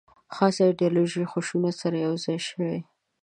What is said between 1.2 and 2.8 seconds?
خشونت سره یو ځای شوې.